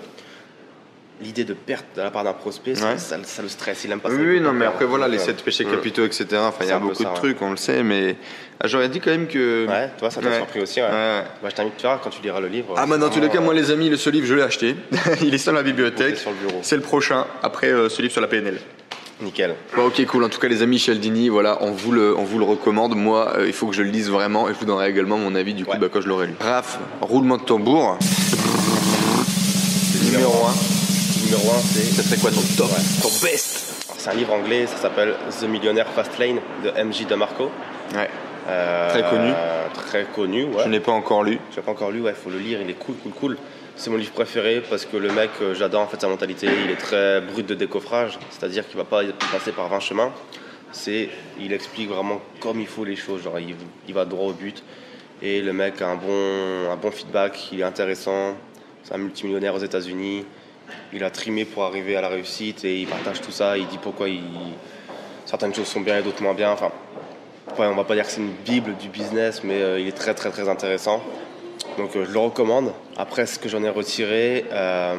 l'idée 1.21 1.43
de 1.45 1.53
perte 1.53 1.85
de 1.95 2.01
la 2.01 2.11
part 2.11 2.23
d'un 2.23 2.33
prospect, 2.33 2.75
ça, 2.75 2.89
Ouais. 2.91 2.97
ça- 2.97 3.17
ça 3.23 3.41
le 3.41 3.47
stresse. 3.49 3.83
Il 3.85 3.91
aime 3.91 3.99
pas 4.01 4.09
ça. 4.09 4.15
oui, 4.15 4.39
non, 4.41 4.51
mais 4.53 4.65
après, 4.65 4.85
voilà, 4.85 5.07
les 5.07 5.17
Donc, 5.17 5.25
7 5.27 5.43
péchés 5.43 5.65
euh, 5.65 5.71
capitaux, 5.71 6.03
etc. 6.05 6.25
Enfin, 6.39 6.57
il 6.61 6.65
y 6.65 6.67
C'est 6.67 6.73
a 6.73 6.79
beaucoup 6.79 6.95
ça, 6.95 7.03
de 7.03 7.09
ouais. 7.09 7.15
trucs, 7.15 7.41
on 7.41 7.51
le 7.51 7.57
sait, 7.57 7.83
mais 7.83 8.17
ah, 8.59 8.67
j'aurais 8.67 8.89
dit 8.89 8.99
quand 8.99 9.11
même 9.11 9.27
que. 9.27 9.65
Ouais, 9.67 9.91
toi, 9.97 10.09
ça 10.11 10.21
t'a 10.21 10.27
Ouais. 10.29 10.35
surpris 10.37 10.61
aussi. 10.61 10.81
Ouais. 10.81 10.87
Ouais. 10.87 11.23
Bah, 11.41 11.49
je 11.49 11.55
t'invite, 11.55 11.77
tu 11.77 11.83
verras, 11.83 11.99
quand 12.03 12.09
tu 12.09 12.21
liras 12.21 12.39
le 12.41 12.47
livre. 12.47 12.73
Ah, 12.77 12.85
bah, 12.85 12.97
dans 12.97 13.09
tous 13.09 13.21
les 13.21 13.29
cas, 13.29 13.39
moi, 13.39 13.53
les 13.53 13.71
amis, 13.71 13.89
le- 13.89 13.97
ce 13.97 14.09
livre, 14.09 14.27
je 14.27 14.35
l'ai 14.35 14.41
acheté. 14.43 14.75
il 15.21 15.33
est 15.33 15.37
sur 15.37 15.53
la 15.53 15.63
bibliothèque. 15.63 16.17
sur 16.17 16.31
le 16.31 16.37
bureau. 16.47 16.59
C'est 16.63 16.75
le 16.75 16.81
prochain, 16.81 17.25
après 17.43 17.67
euh, 17.67 17.87
ce 17.89 18.01
livre 18.01 18.11
sur 18.11 18.21
la 18.21 18.27
PNL. 18.27 18.59
Nickel. 19.21 19.55
Bon, 19.77 19.85
ok, 19.85 20.05
cool. 20.07 20.25
En 20.25 20.29
tout 20.29 20.41
cas, 20.41 20.49
les 20.49 20.61
amis, 20.61 20.77
Cialdini, 20.77 21.29
voilà, 21.29 21.59
on 21.61 21.71
vous 21.71 21.93
le, 21.93 22.13
on 22.17 22.25
vous 22.25 22.37
le 22.37 22.43
recommande. 22.43 22.95
Moi, 22.97 23.31
euh, 23.37 23.47
il 23.47 23.53
faut 23.53 23.67
que 23.67 23.73
je 23.73 23.81
le 23.81 23.89
lise 23.89 24.09
vraiment 24.09 24.49
et 24.49 24.53
je 24.53 24.59
vous 24.59 24.65
donnerai 24.65 24.89
également 24.89 25.17
mon 25.17 25.33
avis 25.35 25.53
du 25.53 25.63
coup 25.63 25.71
Ouais. 25.71 25.77
bah, 25.77 25.87
quand 25.89 26.01
je 26.01 26.09
l'aurai 26.09 26.27
lu. 26.27 26.33
Raph, 26.41 26.79
roulement 26.99 27.37
de 27.37 27.43
tambour. 27.43 27.97
Numéro 30.03 30.33
1. 30.47 30.84
Numéro 31.25 31.49
1, 31.51 31.59
c'est. 31.59 31.83
Ça 31.83 32.03
serait 32.03 32.17
quoi 32.17 32.31
ton 32.31 32.41
top 32.57 32.71
Ouais. 32.71 32.83
Ton 33.01 33.09
best? 33.25 33.85
C'est 33.97 34.09
un 34.09 34.13
livre 34.13 34.33
anglais, 34.33 34.67
ça 34.67 34.77
s'appelle 34.77 35.15
The 35.39 35.43
Millionaire 35.43 35.87
Fast 35.89 36.17
Lane 36.19 36.39
de 36.63 36.83
MJ 36.83 37.05
DeMarco. 37.07 37.51
Ouais. 37.95 38.09
Euh, 38.47 38.89
Très 38.89 39.09
connu. 39.09 39.33
Très 39.73 40.05
connu, 40.05 40.43
ouais. 40.45 40.63
Je 40.63 40.69
n'ai 40.69 40.79
pas 40.79 40.91
encore 40.91 41.23
lu. 41.23 41.39
Je 41.51 41.55
l'ai 41.55 41.61
pas 41.63 41.71
encore 41.71 41.91
lu, 41.91 42.01
ouais, 42.01 42.13
faut 42.13 42.29
le 42.29 42.37
lire, 42.37 42.61
il 42.61 42.69
est 42.69 42.73
cool, 42.75 42.95
cool, 43.01 43.11
cool. 43.13 43.37
C'est 43.75 43.89
mon 43.89 43.97
livre 43.97 44.11
préféré 44.11 44.61
parce 44.69 44.85
que 44.85 44.97
le 44.97 45.11
mec, 45.11 45.31
euh, 45.41 45.53
j'adore 45.55 45.81
en 45.81 45.87
fait 45.87 45.99
sa 45.99 46.07
mentalité, 46.07 46.47
il 46.65 46.71
est 46.71 46.75
très 46.77 47.19
brut 47.21 47.45
de 47.45 47.55
décoffrage, 47.55 48.19
c'est-à-dire 48.29 48.67
qu'il 48.67 48.77
va 48.77 48.83
pas 48.85 49.01
passer 49.31 49.51
par 49.51 49.67
20 49.67 49.79
chemins. 49.79 50.11
C'est, 50.71 51.09
il 51.39 51.51
explique 51.53 51.89
vraiment 51.89 52.21
comme 52.39 52.59
il 52.59 52.67
faut 52.67 52.85
les 52.85 52.95
choses, 52.95 53.23
genre 53.23 53.39
il, 53.39 53.55
il 53.87 53.93
va 53.93 54.05
droit 54.05 54.27
au 54.29 54.33
but. 54.33 54.63
Et 55.21 55.41
le 55.41 55.51
mec 55.53 55.81
a 55.81 55.87
un 55.87 55.95
bon, 55.95 56.69
un 56.71 56.75
bon 56.75 56.91
feedback, 56.91 57.49
il 57.51 57.61
est 57.61 57.63
intéressant, 57.63 58.35
c'est 58.83 58.93
un 58.93 58.97
multimillionnaire 58.99 59.55
aux 59.55 59.59
États-Unis, 59.59 60.25
il 60.93 61.03
a 61.03 61.09
trimé 61.09 61.45
pour 61.45 61.63
arriver 61.63 61.95
à 61.95 62.01
la 62.01 62.09
réussite 62.09 62.63
et 62.65 62.81
il 62.81 62.87
partage 62.87 63.21
tout 63.21 63.31
ça, 63.31 63.57
il 63.57 63.67
dit 63.67 63.77
pourquoi 63.81 64.09
il, 64.09 64.21
certaines 65.25 65.53
choses 65.53 65.67
sont 65.67 65.81
bien 65.81 65.99
et 65.99 66.01
d'autres 66.01 66.23
moins 66.23 66.33
bien. 66.33 66.51
Enfin, 66.51 66.71
ouais, 67.57 67.67
on 67.67 67.75
va 67.75 67.83
pas 67.83 67.95
dire 67.95 68.05
que 68.05 68.11
c'est 68.11 68.21
une 68.21 68.33
bible 68.45 68.75
du 68.77 68.89
business, 68.89 69.41
mais 69.43 69.61
euh, 69.61 69.79
il 69.79 69.87
est 69.87 69.97
très 69.97 70.13
très 70.13 70.31
très 70.31 70.47
intéressant. 70.49 71.01
Donc 71.77 71.95
euh, 71.95 72.05
je 72.07 72.11
le 72.11 72.19
recommande. 72.19 72.71
Après, 72.97 73.25
ce 73.25 73.39
que 73.39 73.49
j'en 73.49 73.63
ai 73.63 73.69
retiré, 73.69 74.45
euh, 74.51 74.95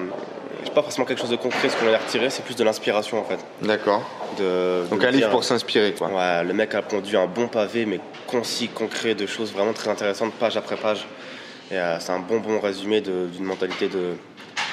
c'est 0.65 0.75
pas 0.75 0.83
forcément 0.83 1.07
quelque 1.07 1.21
chose 1.21 1.31
de 1.31 1.37
concret. 1.37 1.69
Ce 1.69 1.77
qu'on 1.77 1.89
en 1.89 1.95
a 1.95 1.99
retiré, 1.99 2.29
c'est 2.31 2.45
plus 2.45 2.57
de 2.57 2.65
l'inspiration 2.65 3.21
en 3.21 3.25
fait. 3.25 3.39
D'accord. 3.63 4.03
Donc 4.39 5.03
un 5.03 5.11
livre 5.11 5.31
pour 5.31 5.45
s'inspirer, 5.45 5.93
quoi. 5.93 6.09
Ouais, 6.09 6.45
le 6.45 6.53
mec 6.53 6.75
a 6.75 6.83
pondu 6.83 7.17
un 7.17 7.27
bon 7.27 7.49
pavé, 7.49 7.87
mais 7.87 8.01
concis, 8.27 8.69
concret, 8.69 9.15
de 9.15 9.27
choses 9.27 9.53
vraiment 9.53 9.73
très 9.73 9.89
intéressantes, 9.89 10.33
page 10.35 10.57
après 10.57 10.77
page. 10.77 11.07
Et 11.71 11.77
euh, 11.77 11.99
c'est 11.99 12.13
un 12.13 12.21
bon 12.21 12.39
bon 12.39 12.61
résumé 12.61 13.01
d'une 13.01 13.45
mentalité 13.45 13.89
de 13.89 14.15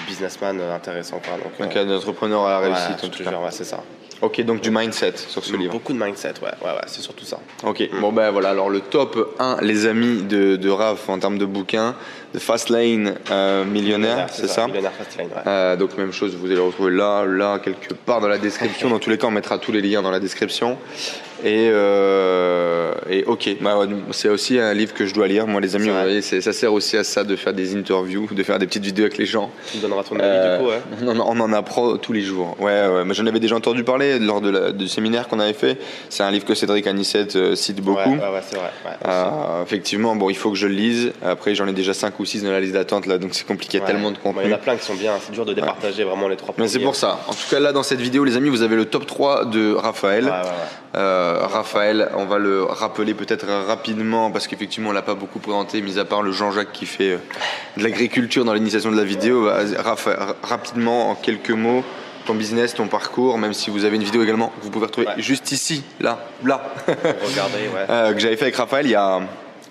businessman 0.07 0.59
intéressant. 0.61 1.19
Quoi. 1.19 1.37
Donc, 1.37 1.59
Donc 1.59 1.75
euh, 1.75 1.85
un 1.85 1.97
entrepreneur 1.97 2.45
à 2.45 2.51
la 2.51 2.59
réussite, 2.59 3.03
en 3.03 3.07
tout 3.09 3.23
cas. 3.23 3.31
ouais, 3.31 3.51
c'est 3.51 3.63
ça. 3.63 3.83
Ok, 4.21 4.39
donc 4.45 4.61
du 4.61 4.71
mindset 4.71 5.15
sur 5.17 5.43
ce 5.43 5.53
livre. 5.57 5.73
Beaucoup 5.73 5.91
de 5.91 6.01
mindset, 6.01 6.35
ouais, 6.41 6.47
ouais, 6.63 6.71
ouais, 6.71 6.81
c'est 6.87 7.01
surtout 7.01 7.25
ça. 7.25 7.39
Ok, 7.65 7.89
bon 7.99 8.13
ben 8.13 8.31
voilà, 8.31 8.51
alors 8.51 8.69
le 8.69 8.79
top 8.79 9.35
1, 9.37 9.57
les 9.61 9.85
amis 9.85 10.21
de, 10.21 10.55
de 10.55 10.69
Raph 10.69 11.09
en 11.09 11.19
termes 11.19 11.37
de 11.37 11.43
bouquins, 11.45 11.93
de 12.33 12.39
Fastlane 12.39 13.15
euh, 13.31 13.63
Millionnaire, 13.63 14.27
c'est 14.31 14.47
ça, 14.47 14.65
Millionnaire 14.67 14.91
Fast 14.97 15.17
Lane, 15.17 15.27
ouais. 15.27 15.41
Euh, 15.45 15.75
donc 15.75 15.97
même 15.97 16.11
chose, 16.11 16.35
vous 16.35 16.45
allez 16.47 16.55
le 16.55 16.61
retrouver 16.63 16.91
là, 16.91 17.25
là, 17.25 17.59
quelque 17.59 17.93
part 17.93 18.21
dans 18.21 18.27
la 18.27 18.37
description. 18.39 18.89
Dans 18.89 18.99
tous 18.99 19.09
les 19.09 19.17
cas, 19.17 19.27
on 19.27 19.31
mettra 19.31 19.57
tous 19.59 19.71
les 19.71 19.81
liens 19.81 20.01
dans 20.01 20.11
la 20.11 20.19
description. 20.19 20.77
Et, 21.45 21.69
euh, 21.73 22.93
et 23.09 23.25
ok, 23.25 23.57
bah, 23.59 23.77
c'est 24.11 24.29
aussi 24.29 24.57
un 24.59 24.73
livre 24.73 24.93
que 24.93 25.05
je 25.05 25.13
dois 25.13 25.27
lire. 25.27 25.45
Moi, 25.45 25.59
les 25.59 25.75
amis, 25.75 25.89
vous 25.89 25.93
voyez, 25.99 26.21
ça 26.21 26.53
sert 26.53 26.71
aussi 26.71 26.95
à 26.95 27.03
ça 27.03 27.23
de 27.25 27.35
faire 27.35 27.53
des 27.53 27.75
interviews, 27.75 28.27
de 28.31 28.43
faire 28.43 28.59
des 28.59 28.65
petites 28.65 28.85
vidéos 28.85 29.05
avec 29.05 29.17
les 29.17 29.25
gens. 29.25 29.51
Tu 29.69 29.77
me 29.77 29.81
donneras 29.81 30.03
ton 30.03 30.15
avis 30.15 30.23
Euh, 30.25 30.57
du 30.57 30.63
coup, 30.63 30.69
ouais. 30.69 30.79
on, 31.05 31.19
en, 31.19 31.37
on 31.37 31.39
en 31.41 31.51
apprend 31.53 31.97
tous 31.97 32.13
les 32.13 32.21
jours. 32.21 32.55
Ouais, 32.59 32.87
ouais. 32.87 33.03
Mais 33.05 33.13
j'en 33.13 33.25
avais 33.25 33.41
déjà 33.41 33.55
entendu 33.57 33.83
parler 33.83 34.19
lors 34.19 34.39
de 34.39 34.49
la- 34.49 34.71
du 34.71 34.87
séminaire 34.87 35.27
qu'on 35.27 35.39
avait 35.39 35.51
fait. 35.53 35.77
C'est 36.09 36.23
un 36.23 36.31
livre 36.31 36.45
que 36.45 36.55
Cédric 36.55 36.87
Anissette 36.87 37.35
euh, 37.35 37.55
cite 37.55 37.81
beaucoup. 37.81 37.99
Ouais, 37.99 38.17
ouais, 38.17 38.33
ouais, 38.33 38.41
c'est 38.49 38.55
vrai. 38.55 38.69
Euh, 39.05 39.63
effectivement, 39.63 40.15
bon, 40.15 40.29
il 40.29 40.37
faut 40.37 40.49
que 40.51 40.57
je 40.57 40.67
le 40.67 40.73
lise. 40.75 41.11
Après, 41.25 41.55
j'en 41.55 41.67
ai 41.67 41.73
déjà 41.73 41.93
5 41.93 42.17
ou 42.21 42.22
6 42.25 42.43
dans 42.43 42.51
la 42.51 42.59
liste 42.59 42.73
d'attente 42.73 43.05
là, 43.05 43.17
donc 43.17 43.31
c'est 43.33 43.45
compliqué. 43.47 43.79
Ouais. 43.79 43.85
tellement 43.85 44.11
de 44.11 44.17
contenu. 44.17 44.41
Il 44.45 44.49
y 44.49 44.53
en 44.53 44.55
a 44.55 44.59
plein 44.59 44.75
qui 44.77 44.83
sont 44.85 44.95
bien, 44.95 45.13
c'est 45.21 45.31
dur 45.31 45.45
de 45.45 45.53
départager 45.53 46.03
vraiment 46.03 46.27
les 46.27 46.35
trois 46.37 46.53
Mais 46.57 46.67
c'est 46.67 46.79
pour 46.79 46.95
ça. 46.95 47.19
En 47.27 47.33
tout 47.33 47.49
cas, 47.49 47.59
là, 47.59 47.71
dans 47.71 47.83
cette 47.83 47.99
vidéo, 48.01 48.23
les 48.23 48.35
amis, 48.37 48.49
vous 48.49 48.61
avez 48.61 48.75
le 48.75 48.85
top 48.85 49.05
3 49.05 49.45
de 49.45 49.73
Raphaël. 49.73 50.31
Euh, 50.95 51.39
Raphaël, 51.41 52.09
on 52.15 52.25
va 52.25 52.37
le 52.37 52.63
rappeler 52.63 53.13
peut-être 53.13 53.47
rapidement 53.67 54.29
parce 54.31 54.47
qu'effectivement, 54.47 54.89
on 54.89 54.93
l'a 54.93 55.01
pas 55.01 55.15
beaucoup 55.15 55.39
présenté, 55.39 55.81
mis 55.81 55.97
à 55.97 56.05
part 56.05 56.21
le 56.21 56.31
Jean-Jacques 56.31 56.71
qui 56.71 56.85
fait 56.85 57.13
euh, 57.13 57.17
de 57.77 57.83
l'agriculture 57.83 58.45
dans 58.45 58.53
l'initiation 58.53 58.91
de 58.91 58.97
la 58.97 59.03
vidéo. 59.03 59.49
Raphaël, 59.79 60.17
ra- 60.19 60.35
rapidement, 60.43 61.09
en 61.09 61.15
quelques 61.15 61.49
mots, 61.49 61.83
ton 62.25 62.35
business, 62.35 62.75
ton 62.75 62.87
parcours, 62.87 63.37
même 63.39 63.53
si 63.53 63.69
vous 63.71 63.85
avez 63.85 63.95
une 63.95 64.03
vidéo 64.03 64.21
également, 64.23 64.49
que 64.59 64.63
vous 64.63 64.69
pouvez 64.69 64.85
retrouver 64.85 65.07
Ouais. 65.07 65.13
juste 65.17 65.51
ici, 65.51 65.83
là, 65.99 66.19
là, 66.45 66.73
Regardez, 66.87 67.53
ouais. 67.73 67.85
euh, 67.89 68.13
que 68.13 68.19
j'avais 68.19 68.35
fait 68.37 68.43
avec 68.43 68.55
Raphaël 68.55 68.85
il 68.85 68.91
y 68.91 68.95
a 68.95 69.19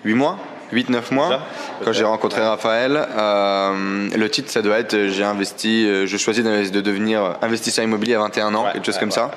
8 0.05 0.15
mois. 0.15 0.39
8-9 0.73 1.13
mois, 1.15 1.41
quand 1.85 1.93
j'ai 1.93 2.05
rencontré 2.05 2.41
Raphaël. 2.41 2.99
Euh, 3.17 4.09
le 4.17 4.31
titre, 4.31 4.51
ça 4.51 4.63
doit 4.63 4.79
être 4.79 5.09
J'ai 5.09 5.25
investi, 5.25 5.87
euh, 5.87 6.07
je 6.07 6.17
choisis 6.17 6.43
de 6.45 6.81
devenir 6.81 7.37
investisseur 7.43 7.85
immobilier 7.85 8.15
à 8.15 8.21
21 8.21 8.55
ans, 8.55 8.65
Ouais, 8.65 8.73
quelque 8.73 8.87
chose 8.87 8.95
ouais, 8.95 9.01
comme 9.01 9.11
ça. 9.11 9.31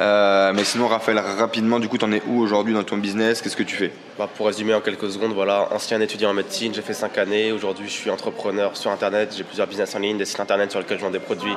Euh, 0.00 0.52
mais 0.54 0.64
sinon, 0.64 0.88
Raphaël, 0.88 1.18
rapidement, 1.18 1.78
du 1.78 1.88
coup, 1.88 1.98
t'en 1.98 2.10
es 2.12 2.22
où 2.26 2.40
aujourd'hui 2.40 2.74
dans 2.74 2.82
ton 2.82 2.96
business? 2.96 3.42
Qu'est-ce 3.42 3.56
que 3.56 3.62
tu 3.62 3.76
fais? 3.76 3.92
Bah, 4.18 4.28
pour 4.34 4.46
résumer 4.46 4.74
en 4.74 4.80
quelques 4.80 5.10
secondes, 5.10 5.32
voilà, 5.32 5.68
ancien 5.72 6.00
étudiant 6.00 6.30
en 6.30 6.34
médecine, 6.34 6.72
j'ai 6.74 6.82
fait 6.82 6.94
5 6.94 7.16
années. 7.18 7.52
Aujourd'hui, 7.52 7.86
je 7.86 7.92
suis 7.92 8.10
entrepreneur 8.10 8.76
sur 8.76 8.90
Internet. 8.90 9.34
J'ai 9.36 9.44
plusieurs 9.44 9.66
business 9.66 9.94
en 9.94 10.00
ligne, 10.00 10.18
des 10.18 10.24
sites 10.24 10.40
Internet 10.40 10.70
sur 10.70 10.80
lesquels 10.80 10.98
je 10.98 11.04
vends 11.04 11.10
des 11.10 11.20
produits 11.20 11.54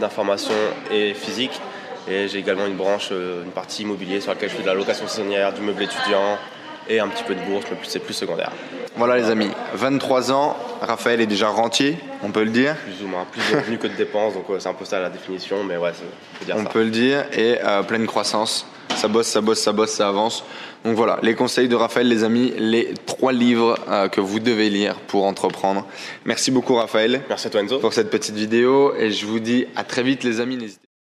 d'information 0.00 0.54
et 0.90 1.14
physique. 1.14 1.60
Et 2.10 2.28
j'ai 2.28 2.38
également 2.38 2.66
une 2.66 2.76
branche, 2.76 3.08
euh, 3.12 3.44
une 3.44 3.50
partie 3.50 3.82
immobilier 3.82 4.20
sur 4.20 4.32
laquelle 4.32 4.48
je 4.48 4.56
fais 4.56 4.62
de 4.62 4.66
la 4.66 4.74
location 4.74 5.06
saisonnière, 5.06 5.52
du 5.52 5.60
meuble 5.60 5.82
étudiant 5.82 6.38
et 6.88 7.00
un 7.00 7.08
petit 7.08 7.24
peu 7.24 7.34
de 7.34 7.40
bourse, 7.40 7.64
mais 7.70 7.76
plus- 7.76 7.88
c'est 7.88 7.98
plus 7.98 8.14
secondaire. 8.14 8.52
Voilà, 8.96 9.16
les 9.16 9.30
amis, 9.30 9.50
23 9.74 10.32
ans, 10.32 10.56
Raphaël 10.80 11.20
est 11.20 11.26
déjà 11.26 11.48
rentier, 11.48 11.98
on 12.22 12.30
peut 12.30 12.42
le 12.42 12.50
dire. 12.50 12.74
Plus 12.76 13.04
ou 13.04 13.08
moins, 13.08 13.24
plus 13.30 13.40
de 13.52 13.56
revenus 13.58 13.78
que 13.78 13.86
de 13.86 13.92
dépenses, 13.94 14.34
donc 14.34 14.46
c'est 14.58 14.68
un 14.68 14.74
peu 14.74 14.84
ça 14.84 14.98
la 15.00 15.08
définition, 15.10 15.62
mais 15.64 15.76
ouais, 15.76 15.90
on 15.90 16.38
peut 16.40 16.44
dire 16.46 16.56
on 16.58 16.64
ça. 16.64 16.70
peut 16.70 16.82
le 16.82 16.90
dire, 16.90 17.24
et 17.32 17.58
euh, 17.62 17.82
pleine 17.82 18.06
croissance. 18.06 18.66
Ça 18.96 19.06
bosse, 19.06 19.28
ça 19.28 19.40
bosse, 19.40 19.60
ça 19.60 19.70
bosse, 19.72 19.90
ça 19.92 20.08
avance. 20.08 20.42
Donc 20.84 20.96
voilà, 20.96 21.18
les 21.22 21.34
conseils 21.34 21.68
de 21.68 21.76
Raphaël, 21.76 22.08
les 22.08 22.24
amis, 22.24 22.52
les 22.58 22.94
trois 23.06 23.32
livres 23.32 23.78
euh, 23.88 24.08
que 24.08 24.20
vous 24.20 24.40
devez 24.40 24.70
lire 24.70 24.96
pour 25.06 25.24
entreprendre. 25.26 25.86
Merci 26.24 26.50
beaucoup, 26.50 26.74
Raphaël, 26.74 27.20
Merci 27.28 27.46
à 27.46 27.50
toi 27.50 27.60
Enzo. 27.62 27.78
pour 27.78 27.92
cette 27.92 28.10
petite 28.10 28.34
vidéo, 28.34 28.94
et 28.96 29.12
je 29.12 29.26
vous 29.26 29.38
dis 29.38 29.66
à 29.76 29.84
très 29.84 30.02
vite, 30.02 30.24
les 30.24 30.40
amis. 30.40 30.56
N'hésitez 30.56 30.87